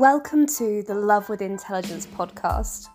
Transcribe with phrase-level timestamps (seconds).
[0.00, 2.86] Welcome to the Love with Intelligence podcast.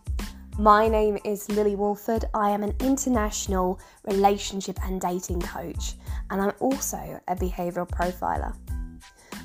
[0.58, 2.25] My name is Lily Walford.
[2.33, 5.94] I am an international relationship and dating coach,
[6.32, 8.57] and I'm also a behavioral profiler.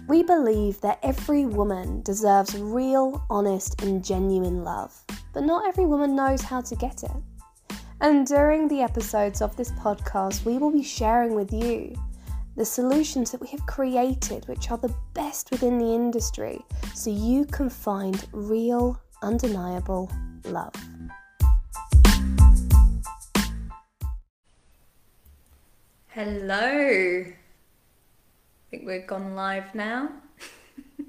[0.09, 4.99] We believe that every woman deserves real, honest, and genuine love,
[5.35, 7.13] but not every woman knows how to get it.
[8.01, 11.95] And during the episodes of this podcast, we will be sharing with you
[12.57, 16.61] the solutions that we have created, which are the best within the industry,
[16.95, 20.11] so you can find real, undeniable
[20.45, 20.75] love.
[26.09, 27.25] Hello.
[27.25, 27.35] I
[28.71, 30.11] think we've gone live now.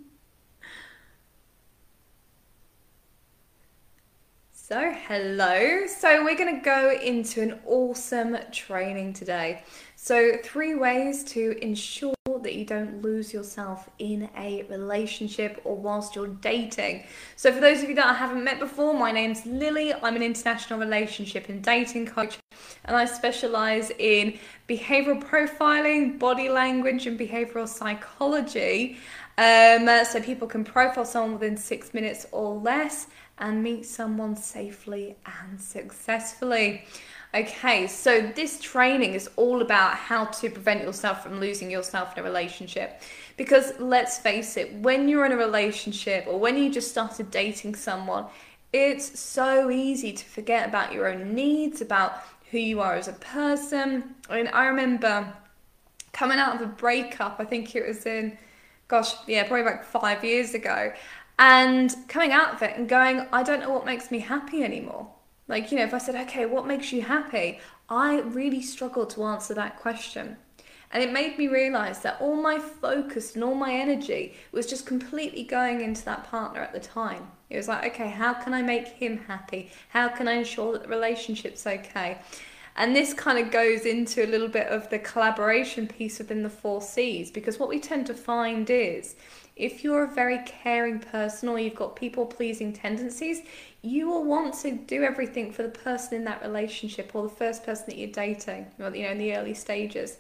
[4.54, 5.88] so, hello.
[5.88, 9.64] So, we're going to go into an awesome training today.
[10.04, 16.16] So, three ways to ensure that you don't lose yourself in a relationship or whilst
[16.16, 17.04] you're dating.
[17.36, 19.94] So, for those of you that I haven't met before, my name's Lily.
[19.94, 22.40] I'm an international relationship and dating coach,
[22.86, 28.98] and I specialize in behavioral profiling, body language, and behavioral psychology.
[29.38, 33.06] Um, so, people can profile someone within six minutes or less
[33.38, 36.86] and meet someone safely and successfully.
[37.34, 42.20] Okay, so this training is all about how to prevent yourself from losing yourself in
[42.20, 43.02] a relationship.
[43.38, 47.76] Because let's face it, when you're in a relationship or when you just started dating
[47.76, 48.26] someone,
[48.74, 52.22] it's so easy to forget about your own needs, about
[52.52, 54.14] who you are as a person.
[54.30, 55.34] I mean, I remember
[56.12, 58.38] coming out of a breakup, I think it was in,
[58.90, 60.92] gosh, yeah, probably like five years ago,
[61.40, 65.08] and coming out of it and going, I don't know what makes me happy anymore.
[65.52, 67.60] Like, you know, if I said, okay, what makes you happy?
[67.90, 70.38] I really struggled to answer that question.
[70.94, 74.86] And it made me realize that all my focus and all my energy was just
[74.86, 77.32] completely going into that partner at the time.
[77.50, 79.72] It was like, okay, how can I make him happy?
[79.90, 82.20] How can I ensure that the relationship's okay?
[82.78, 86.50] And this kind of goes into a little bit of the collaboration piece within the
[86.50, 89.16] four C's because what we tend to find is
[89.56, 93.42] if you're a very caring person or you've got people pleasing tendencies,
[93.82, 97.64] you will want to do everything for the person in that relationship or the first
[97.66, 100.18] person that you're dating, or you know, in the early stages.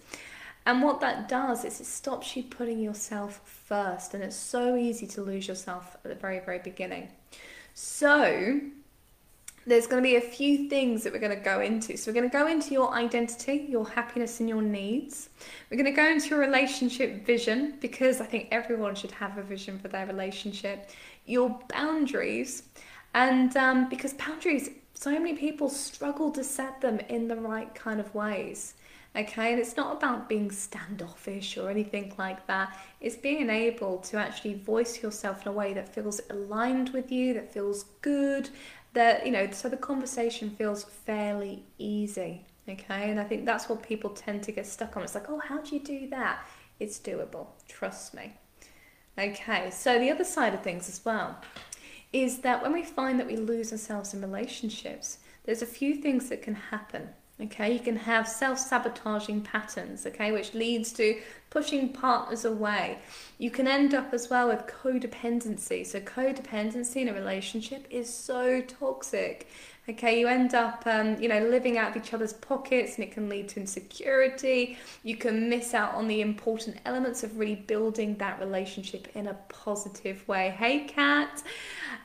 [0.65, 5.07] And what that does is it stops you putting yourself first, and it's so easy
[5.07, 7.09] to lose yourself at the very, very beginning.
[7.73, 8.59] So,
[9.65, 11.97] there's going to be a few things that we're going to go into.
[11.97, 15.29] So, we're going to go into your identity, your happiness, and your needs.
[15.69, 19.43] We're going to go into your relationship vision because I think everyone should have a
[19.43, 20.89] vision for their relationship,
[21.25, 22.63] your boundaries,
[23.13, 27.99] and um, because boundaries, so many people struggle to set them in the right kind
[27.99, 28.75] of ways.
[29.13, 32.77] Okay, and it's not about being standoffish or anything like that.
[33.01, 37.33] It's being able to actually voice yourself in a way that feels aligned with you,
[37.33, 38.49] that feels good,
[38.93, 42.45] that, you know, so the conversation feels fairly easy.
[42.69, 45.03] Okay, and I think that's what people tend to get stuck on.
[45.03, 46.45] It's like, oh, how do you do that?
[46.79, 48.33] It's doable, trust me.
[49.17, 51.41] Okay, so the other side of things as well
[52.13, 56.29] is that when we find that we lose ourselves in relationships, there's a few things
[56.29, 57.09] that can happen.
[57.41, 61.19] Okay, you can have self sabotaging patterns, okay, which leads to
[61.49, 62.99] pushing partners away.
[63.39, 65.85] You can end up as well with codependency.
[65.85, 69.47] So, codependency in a relationship is so toxic
[69.91, 73.11] Okay, you end up, um, you know, living out of each other's pockets, and it
[73.11, 74.77] can lead to insecurity.
[75.03, 79.33] You can miss out on the important elements of really building that relationship in a
[79.49, 80.55] positive way.
[80.57, 81.43] Hey, Kat.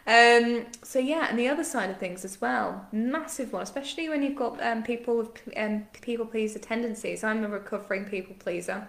[0.06, 4.22] Um, so yeah, and the other side of things as well, massive one, especially when
[4.22, 7.22] you've got um, people with um, people pleaser tendencies.
[7.22, 8.88] I'm a recovering people pleaser,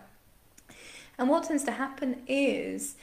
[1.19, 2.95] and what tends to happen is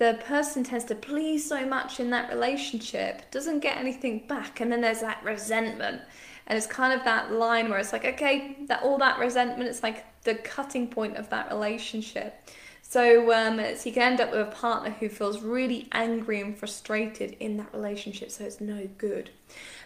[0.00, 4.72] the person tends to please so much in that relationship, doesn't get anything back, and
[4.72, 6.00] then there's that resentment.
[6.46, 9.82] And it's kind of that line where it's like, okay, that all that resentment, it's
[9.82, 12.48] like the cutting point of that relationship.
[12.80, 16.56] So, um, so you can end up with a partner who feels really angry and
[16.56, 19.28] frustrated in that relationship, so it's no good.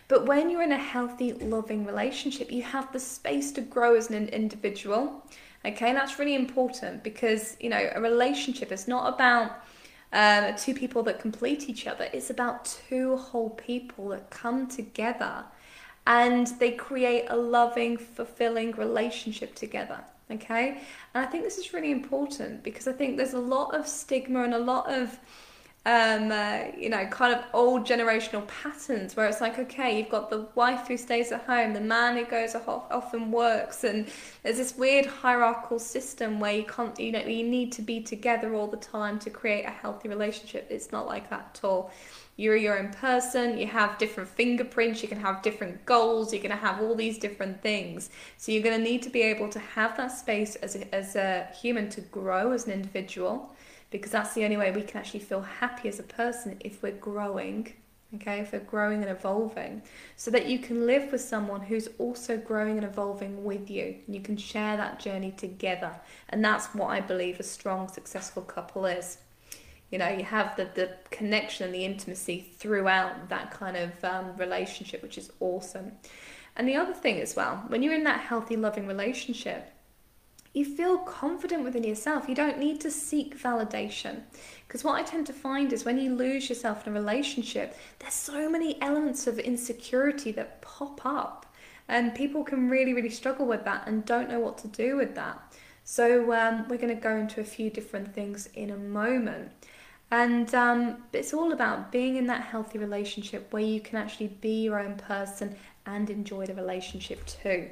[0.06, 4.11] But when you're in a healthy, loving relationship, you have the space to grow as
[4.11, 5.27] an individual.
[5.65, 9.65] Okay, and that's really important because you know a relationship is not about
[10.14, 12.08] um, two people that complete each other.
[12.12, 15.44] It's about two whole people that come together
[16.06, 20.02] and they create a loving, fulfilling relationship together.
[20.31, 20.78] Okay,
[21.12, 24.43] and I think this is really important because I think there's a lot of stigma
[24.43, 25.19] and a lot of
[25.87, 30.31] um, uh, you know, kind of old generational patterns where it's like, okay, you've got
[30.31, 34.09] the wife who stays at home, the man who goes off and works, and
[34.43, 38.55] there's this weird hierarchical system where you can't, you know, you need to be together
[38.55, 40.67] all the time to create a healthy relationship.
[40.71, 41.91] It's not like that at all.
[42.37, 46.51] You're your own person, you have different fingerprints, you can have different goals, you're going
[46.51, 48.11] to have all these different things.
[48.39, 51.15] So you're going to need to be able to have that space as a, as
[51.15, 53.55] a human to grow as an individual
[53.94, 56.91] because that's the only way we can actually feel happy as a person if we're
[56.91, 57.73] growing
[58.17, 58.41] okay?
[58.41, 59.82] If we're growing and evolving.
[60.17, 63.96] So that you can live with someone who's also growing and evolving with you.
[64.06, 65.93] And you can share that journey together.
[66.29, 69.19] And that's what i believe a strong successful couple is.
[69.91, 74.37] You know you have the, the connection and the intimacy throughout that kind of um,
[74.37, 75.93] relationship which is awesome.
[76.56, 79.74] And the other thing as well when you're in that healthy loving relationship
[80.55, 82.29] you feel confident within yourself.
[82.29, 84.23] You don't need to seek validation.
[84.67, 88.15] Because what I tend to find is when you lose yourself in a relationship, there's
[88.15, 91.45] so many elements of insecurity that pop up.
[91.89, 95.15] And people can really, really struggle with that and don't know what to do with
[95.17, 95.53] that.
[95.83, 99.50] So, um, we're going to go into a few different things in a moment.
[100.11, 104.62] And um, it's all about being in that healthy relationship where you can actually be
[104.62, 107.69] your own person and enjoy the relationship too.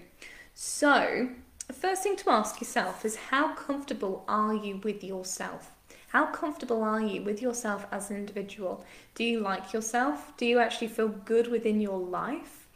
[0.54, 1.28] So,
[1.70, 5.70] first thing to ask yourself is how comfortable are you with yourself?
[6.08, 8.84] How comfortable are you with yourself as an individual?
[9.14, 10.36] Do you like yourself?
[10.36, 12.68] Do you actually feel good within your life?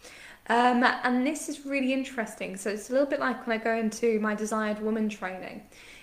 [0.48, 2.56] Um, and this is really interesting.
[2.56, 5.62] So it's a little bit like when I go into my desired woman training.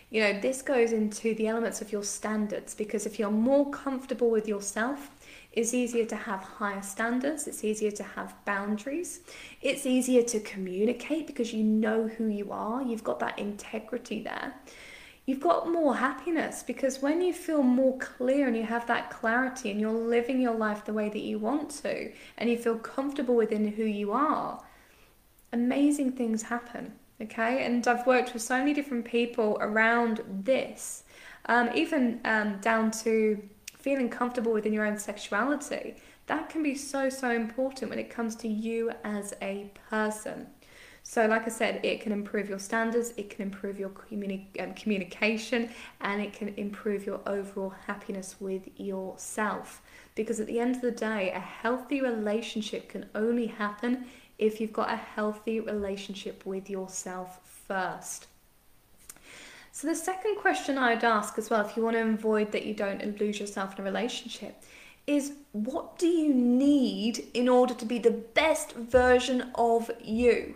[0.09, 4.29] You know, this goes into the elements of your standards because if you're more comfortable
[4.29, 5.09] with yourself,
[5.53, 9.21] it's easier to have higher standards, it's easier to have boundaries,
[9.61, 14.55] it's easier to communicate because you know who you are, you've got that integrity there.
[15.25, 19.71] You've got more happiness because when you feel more clear and you have that clarity
[19.71, 23.35] and you're living your life the way that you want to and you feel comfortable
[23.35, 24.61] within who you are,
[25.53, 26.93] amazing things happen.
[27.21, 31.03] Okay, and I've worked with so many different people around this,
[31.45, 33.41] um, even um, down to
[33.83, 35.95] feeling comfortable within your own sexuality,
[36.27, 40.47] that can be so, so important when it comes to you as a person.
[41.05, 44.73] So, like I said, it can improve your standards, it can improve your communi- um,
[44.73, 45.69] communication,
[45.99, 49.81] and it can improve your overall happiness with yourself.
[50.15, 54.05] Because at the end of the day, a healthy relationship can only happen
[54.37, 58.27] if you've got a healthy relationship with yourself first.
[59.75, 62.75] So, the second question I'd ask as well, if you want to avoid that you
[62.75, 64.61] don't lose yourself in a relationship,
[65.07, 70.53] is what do you need in order to be the best version of you?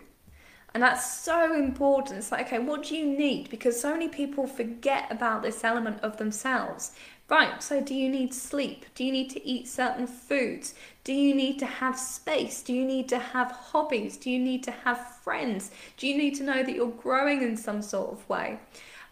[0.76, 2.20] And that's so important.
[2.20, 3.50] It's like, okay, what do you need?
[3.50, 6.92] Because so many people forget about this element of themselves.
[7.28, 8.86] Right, so do you need sleep?
[8.94, 10.76] Do you need to eat certain foods?
[11.04, 12.62] Do you need to have space?
[12.62, 14.16] Do you need to have hobbies?
[14.16, 15.72] Do you need to have friends?
[15.98, 18.60] Do you need to know that you're growing in some sort of way?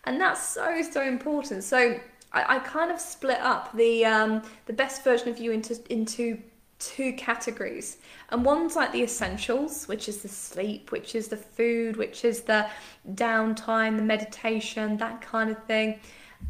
[0.06, 1.64] And that's so so important.
[1.64, 2.00] So
[2.32, 6.40] I, I kind of split up the um, the best version of you into into
[6.80, 7.98] two categories.
[8.30, 12.42] And one's like the essentials, which is the sleep, which is the food, which is
[12.42, 12.68] the
[13.14, 16.00] downtime, the meditation, that kind of thing.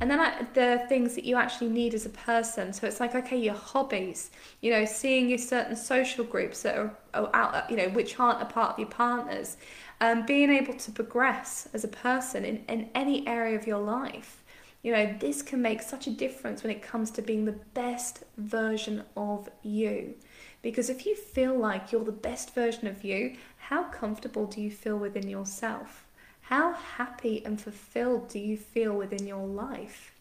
[0.02, 2.74] And then I, the things that you actually need as a person.
[2.74, 4.32] So it's like, okay, your hobbies,
[4.62, 8.42] you know, seeing your certain social groups that are, are out, you know, which aren't
[8.42, 9.58] a part of your partners
[10.02, 14.44] um, being able to progress as a person in, in any area of your life.
[14.84, 18.24] You know, this can make such a difference when it comes to being the best
[18.38, 20.14] version of you.
[20.62, 24.70] Because if you feel like you're the best version of you, how comfortable do you
[24.70, 26.06] feel within yourself?
[26.42, 30.12] How happy and fulfilled do you feel within your life?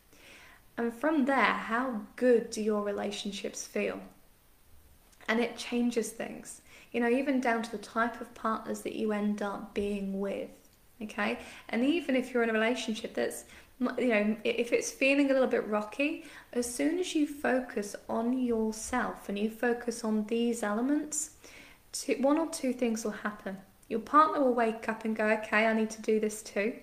[0.79, 4.01] And from there, how good do your relationships feel?
[5.29, 6.63] And it changes things
[6.95, 10.49] you know, even down to the type of partners that you end up being with.
[11.03, 13.45] Okay, and even if you're in a relationship that's
[13.99, 18.39] you know, if it's feeling a little bit rocky, as soon as you focus on
[18.39, 21.33] yourself and you focus on these elements,
[21.91, 23.59] two, one or two things will happen.
[23.89, 26.75] Your partner will wake up and go, okay, I need to do this too.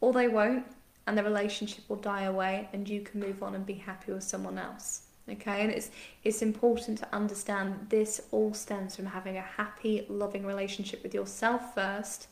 [0.00, 0.66] Or they won't,
[1.06, 4.24] and the relationship will die away, and you can move on and be happy with
[4.24, 5.90] someone else okay and it's
[6.22, 11.74] it's important to understand this all stems from having a happy loving relationship with yourself
[11.74, 12.28] first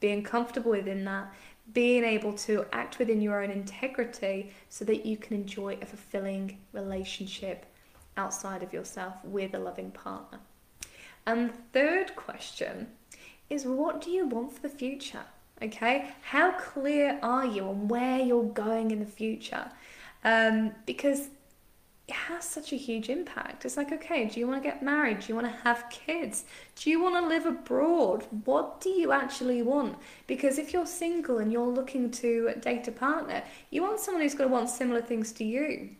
[0.00, 1.32] being comfortable within that
[1.72, 6.58] being able to act within your own integrity so that you can enjoy a fulfilling
[6.72, 7.66] relationship
[8.16, 10.40] outside of yourself with a loving partner.
[11.26, 12.88] And third question
[13.50, 15.24] is what do you want for the future?
[15.60, 19.70] Okay how clear are you on where you're going in the future?
[20.24, 21.28] Um, because
[22.08, 23.66] it has such a huge impact.
[23.66, 25.20] It's like, okay, do you want to get married?
[25.20, 26.44] Do you want to have kids?
[26.74, 28.24] Do you want to live abroad?
[28.46, 29.98] What do you actually want?
[30.26, 34.34] Because if you're single and you're looking to date a partner, you want someone who's
[34.34, 35.90] going to want similar things to you.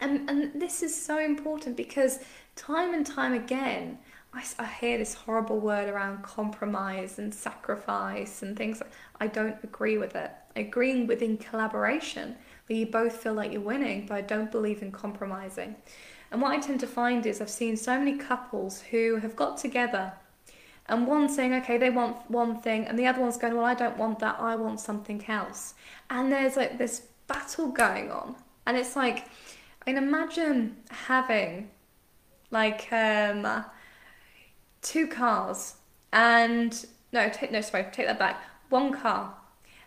[0.00, 2.20] And, and this is so important because
[2.54, 3.98] time and time again,
[4.32, 8.82] I, I hear this horrible word around compromise and sacrifice and things.
[9.20, 10.30] I don't agree with it.
[10.54, 12.36] Agreeing within collaboration
[12.66, 15.76] where you both feel like you're winning, but I don't believe in compromising.
[16.30, 19.56] And what I tend to find is I've seen so many couples who have got
[19.56, 20.12] together
[20.86, 23.74] and one saying, okay, they want one thing, and the other one's going, well, I
[23.74, 25.74] don't want that, I want something else.
[26.10, 28.36] And there's like this battle going on.
[28.66, 29.28] And it's like,
[29.86, 31.70] I mean, imagine having
[32.50, 33.64] like um,
[34.82, 35.76] two cars
[36.12, 38.42] and no, take no, sorry, take that back.
[38.68, 39.34] One car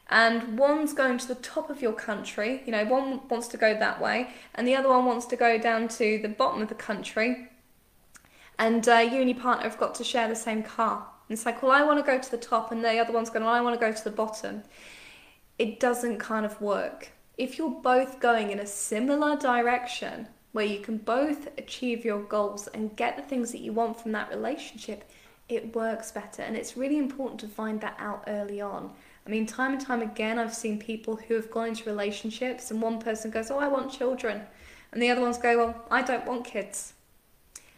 [0.09, 3.77] and one's going to the top of your country, you know, one wants to go
[3.77, 6.75] that way, and the other one wants to go down to the bottom of the
[6.75, 7.49] country,
[8.57, 11.07] and uh, you and your partner have got to share the same car.
[11.27, 13.29] And it's like, well, I want to go to the top, and the other one's
[13.29, 14.63] going, well, I want to go to the bottom.
[15.59, 17.09] It doesn't kind of work.
[17.37, 22.67] If you're both going in a similar direction, where you can both achieve your goals
[22.67, 25.07] and get the things that you want from that relationship,
[25.49, 26.41] it works better.
[26.41, 28.91] And it's really important to find that out early on
[29.27, 32.81] I mean, time and time again, I've seen people who have gone into relationships and
[32.81, 34.41] one person goes, Oh, I want children.
[34.93, 36.93] And the other ones go, Well, I don't want kids.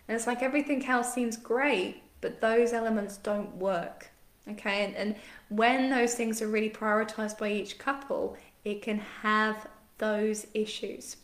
[0.07, 4.11] And it's like everything else seems great, but those elements don't work.
[4.47, 5.15] Okay, and, and
[5.49, 11.17] when those things are really prioritized by each couple, it can have those issues.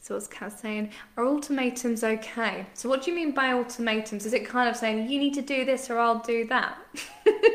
[0.00, 0.90] So what's Kat saying?
[1.16, 2.66] Are ultimatums okay?
[2.74, 4.26] So what do you mean by ultimatums?
[4.26, 6.76] Is it kind of saying you need to do this or I'll do that?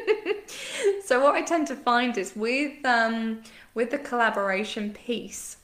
[1.07, 3.41] so what I tend to find is with um,
[3.73, 5.55] with the collaboration piece,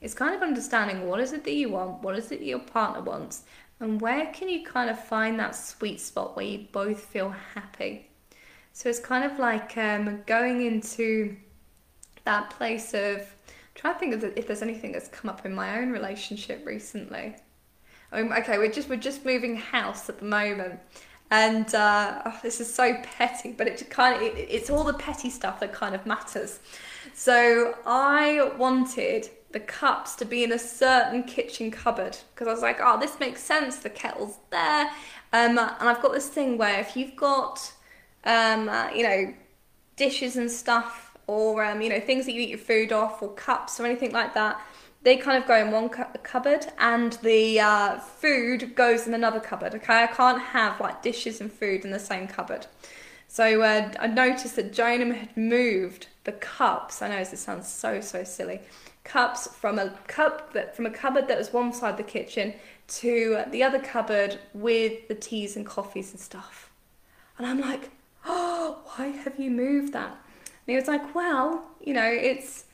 [0.00, 2.60] it's kind of understanding what is it that you want, what is it that your
[2.60, 3.42] partner wants,
[3.80, 8.10] and where can you kind of find that sweet spot where you both feel happy.
[8.72, 11.34] So it's kind of like um, going into
[12.22, 13.26] that place of
[13.74, 17.34] trying to think of if there's anything that's come up in my own relationship recently.
[18.12, 20.78] I mean, okay, we're just we're just moving house at the moment,
[21.32, 24.92] and uh, oh, this is so petty, but it kind of it, it's all the
[24.92, 26.60] petty stuff that kind of matters.
[27.14, 32.60] So I wanted the cups to be in a certain kitchen cupboard because I was
[32.60, 33.76] like, oh, this makes sense.
[33.76, 34.90] The kettle's there,
[35.32, 37.72] um, and I've got this thing where if you've got,
[38.24, 39.34] um, uh, you know,
[39.96, 43.32] dishes and stuff, or um, you know, things that you eat your food off, or
[43.32, 44.60] cups or anything like that,
[45.02, 49.40] they kind of go in one cu- cupboard and the uh, food goes in another
[49.40, 49.74] cupboard.
[49.74, 52.66] Okay, I can't have like dishes and food in the same cupboard.
[53.28, 57.02] So uh, I noticed that Jonah had moved the cups.
[57.02, 58.60] I know this sounds so so silly.
[59.04, 62.54] Cups from a cup that from a cupboard that was one side of the kitchen
[62.88, 66.70] to the other cupboard with the teas and coffees and stuff.
[67.38, 67.90] And I'm like,
[68.26, 70.10] oh, why have you moved that?
[70.10, 72.66] And he was like, well, you know, it's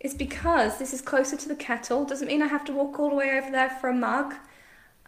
[0.00, 2.04] it's because this is closer to the kettle.
[2.04, 4.34] Doesn't mean I have to walk all the way over there for a mug.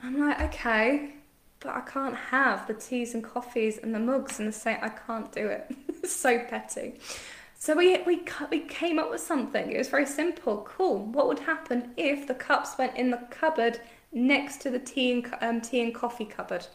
[0.03, 1.15] I'm like, okay,
[1.61, 4.79] but I can't have the teas and coffees and the mugs and the same.
[4.83, 5.75] I can't do it.
[6.09, 7.01] so petty.
[7.59, 9.71] So we, we, we came up with something.
[9.71, 10.67] It was very simple.
[10.69, 10.99] Cool.
[11.07, 13.81] What would happen if the cups went in the cupboard
[14.13, 16.67] next to the tea and, um, tea and coffee cupboard?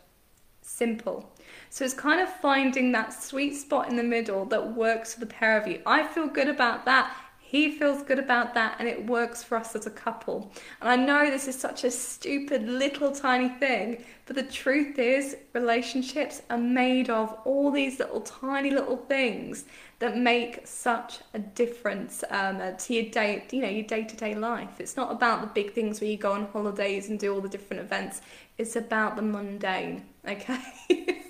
[0.61, 1.29] Simple.
[1.69, 5.25] So it's kind of finding that sweet spot in the middle that works for the
[5.25, 5.81] pair of you.
[5.85, 7.13] I feel good about that.
[7.49, 10.51] He feels good about that and it works for us as a couple.
[10.81, 15.37] And I know this is such a stupid little tiny thing, but the truth is,
[15.53, 19.63] relationships are made of all these little tiny little things
[19.99, 24.81] that make such a difference um, to your day, you know, your day-to-day life.
[24.81, 27.47] It's not about the big things where you go on holidays and do all the
[27.47, 28.19] different events.
[28.57, 31.23] It's about the mundane, okay?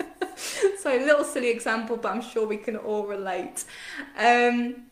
[0.79, 3.65] so a little silly example, but I'm sure we can all relate.
[4.17, 4.86] Um,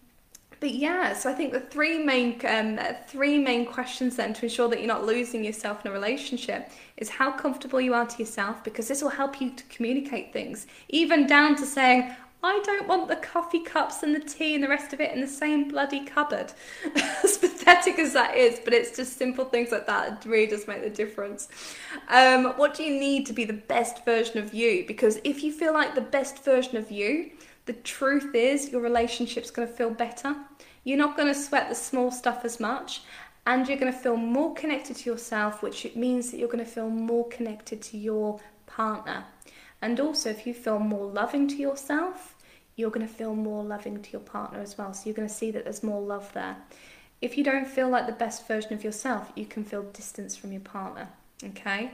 [0.65, 4.67] but yeah, so I think the three main um, three main questions then to ensure
[4.69, 8.63] that you're not losing yourself in a relationship is how comfortable you are to yourself
[8.63, 12.15] because this will help you to communicate things, even down to saying.
[12.43, 15.19] I don't want the coffee cups and the tea and the rest of it in
[15.19, 16.53] the same bloody cupboard.
[17.23, 20.11] as pathetic as that is, but it's just simple things like that.
[20.23, 21.47] It really does make the difference.
[22.07, 24.85] Um, what do you need to be the best version of you?
[24.85, 27.31] Because if you feel like the best version of you,
[27.65, 30.35] the truth is your relationship's going to feel better.
[30.83, 33.01] You're not going to sweat the small stuff as much
[33.47, 36.69] and you're going to feel more connected to yourself, which means that you're going to
[36.69, 39.25] feel more connected to your partner.
[39.81, 42.35] And also, if you feel more loving to yourself,
[42.75, 44.93] you're going to feel more loving to your partner as well.
[44.93, 46.57] So you're going to see that there's more love there.
[47.21, 50.51] if you don't feel like the best version of yourself, you can feel distance from
[50.51, 51.07] your partner.
[51.43, 51.91] Okay?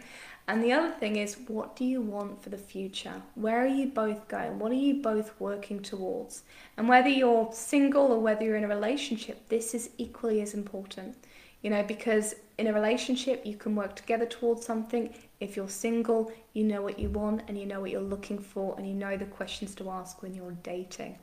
[0.51, 3.21] And the other thing is, what do you want for the future?
[3.35, 4.59] Where are you both going?
[4.59, 6.43] What are you both working towards?
[6.75, 11.15] And whether you're single or whether you're in a relationship, this is equally as important.
[11.61, 15.15] You know, because in a relationship, you can work together towards something.
[15.39, 18.75] If you're single, you know what you want and you know what you're looking for
[18.77, 21.17] and you know the questions to ask when you're dating.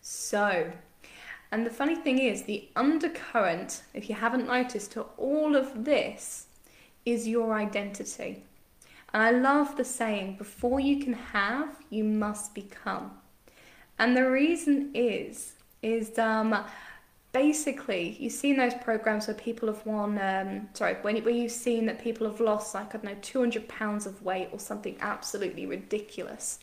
[0.00, 0.72] So,
[1.52, 6.46] and the funny thing is, the undercurrent, if you haven't noticed, to all of this
[7.12, 8.42] is your identity.
[9.12, 13.12] And I love the saying, before you can have, you must become.
[13.98, 16.64] And the reason is, is um,
[17.32, 21.84] basically you've seen those programs where people have won um, sorry when, where you've seen
[21.84, 25.66] that people have lost like i don't know 200 pounds of weight or something absolutely
[25.66, 26.58] ridiculous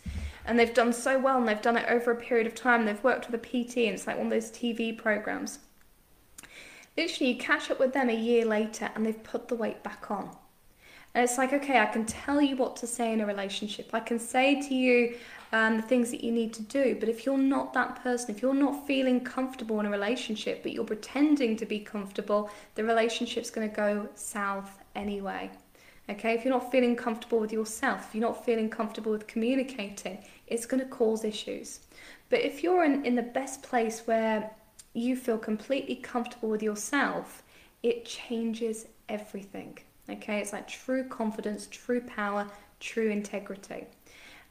[0.45, 3.03] and they've done so well and they've done it over a period of time they've
[3.03, 5.59] worked with a pt and it's like one of those tv programs
[6.97, 10.09] literally you catch up with them a year later and they've put the weight back
[10.11, 10.29] on
[11.13, 13.99] and it's like okay i can tell you what to say in a relationship i
[13.99, 15.15] can say to you
[15.55, 16.97] um, the things that you need to do.
[16.99, 20.73] But if you're not that person, if you're not feeling comfortable in a relationship, but
[20.73, 25.49] you're pretending to be comfortable, the relationship's going to go south anyway.
[26.09, 30.19] Okay, if you're not feeling comfortable with yourself, if you're not feeling comfortable with communicating,
[30.47, 31.79] it's going to cause issues.
[32.29, 34.51] But if you're in, in the best place where
[34.95, 37.43] you feel completely comfortable with yourself,
[37.83, 39.77] it changes everything.
[40.09, 42.47] Okay, it's like true confidence, true power,
[42.79, 43.87] true integrity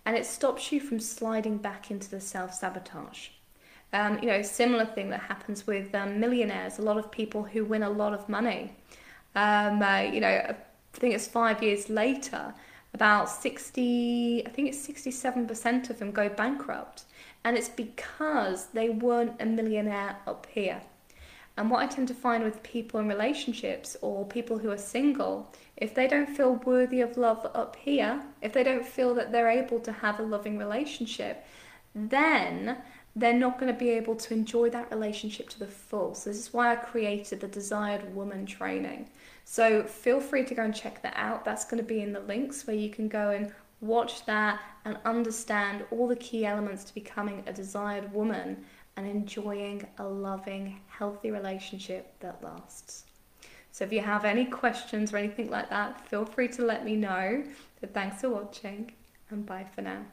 [0.07, 3.29] and it stops you from sliding back into the self sabotage.
[3.93, 6.79] Um, you know, similar thing that happens with um, millionaires.
[6.79, 8.73] A lot of people who win a lot of money.
[9.37, 10.57] Um, uh, you know, I
[10.93, 12.55] think it's five years later,
[12.93, 17.05] about 60, I think it's 67% of them go bankrupt.
[17.45, 20.81] And it's because they weren't a millionaire up here.
[21.57, 25.53] And what I tend to find with people in relationships or people who are single,
[25.77, 29.51] if they don't feel worthy of love up here, if they don't feel that they're
[29.51, 31.47] able to have a loving relationship,
[31.95, 32.79] then
[33.15, 36.15] they're not going to be able to enjoy that relationship to the full.
[36.17, 39.09] So, this is why I created the Desired Woman training.
[39.45, 41.45] So, feel free to go and check that out.
[41.45, 43.53] That's going to be in the links where you can go and
[43.87, 48.65] watch that and understand all the key elements to becoming a desired woman
[48.97, 53.05] and enjoying a loving, healthy relationship that lasts.
[53.73, 56.95] So if you have any questions or anything like that, feel free to let me
[56.95, 57.45] know.
[57.81, 58.93] But thanks for watching
[59.31, 60.05] and bye for now.